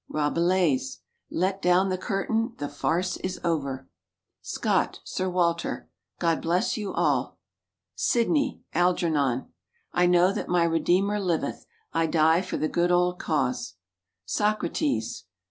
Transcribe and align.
Rabelais. 0.09 0.97
"Let 1.29 1.61
down 1.61 1.89
the 1.89 1.97
curtain, 1.99 2.55
the 2.57 2.69
farce 2.69 3.17
is 3.17 3.39
over." 3.43 3.87
Scott, 4.41 4.99
Sir 5.03 5.29
Walter. 5.29 5.91
"God 6.17 6.41
bless 6.41 6.75
you 6.75 6.91
all!" 6.91 7.37
Sidney, 7.93 8.63
Algernon. 8.73 9.53
"I 9.93 10.07
know 10.07 10.33
that 10.33 10.49
my 10.49 10.63
Redeemer 10.63 11.19
liveth. 11.19 11.67
I 11.93 12.07
die 12.07 12.41
for 12.41 12.57
the 12.57 12.67
good 12.67 12.89
old 12.91 13.19
cause." 13.19 13.75
Socrates. 14.25 15.25